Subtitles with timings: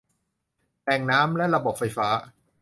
[0.83, 2.07] แหล่งน้ำ และระบบไฟฟ้า